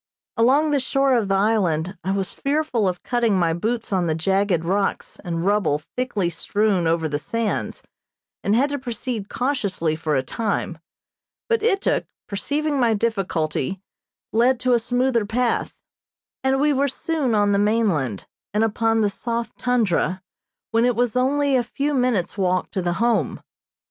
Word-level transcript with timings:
Along 0.35 0.71
the 0.71 0.79
shore 0.79 1.15
of 1.15 1.27
the 1.27 1.35
island 1.35 1.95
I 2.03 2.09
was 2.09 2.33
fearful 2.33 2.87
of 2.89 3.03
cutting 3.03 3.37
my 3.37 3.53
boots 3.53 3.93
on 3.93 4.07
the 4.07 4.15
jagged 4.15 4.65
rocks 4.65 5.19
and 5.23 5.45
rubble 5.45 5.83
thickly 5.95 6.27
strewn 6.31 6.87
over 6.87 7.07
the 7.07 7.19
sands, 7.19 7.83
and 8.43 8.55
had 8.55 8.71
to 8.71 8.79
proceed 8.79 9.29
cautiously 9.29 9.95
for 9.95 10.15
a 10.15 10.23
time, 10.23 10.79
but 11.47 11.61
Ituk, 11.61 12.07
perceiving 12.27 12.79
my 12.79 12.95
difficulty, 12.95 13.79
led 14.33 14.59
to 14.61 14.73
a 14.73 14.79
smoother 14.79 15.23
path, 15.27 15.75
and 16.43 16.59
we 16.59 16.73
were 16.73 16.87
soon 16.87 17.35
on 17.35 17.51
the 17.51 17.59
mainland, 17.59 18.25
and 18.55 18.63
upon 18.63 19.01
the 19.01 19.09
soft 19.11 19.55
tundra, 19.59 20.23
when 20.71 20.83
it 20.83 20.95
was 20.95 21.15
only 21.15 21.55
a 21.55 21.61
few 21.61 21.93
minutes 21.93 22.39
walk 22.39 22.71
to 22.71 22.81
the 22.81 22.93
Home. 22.93 23.39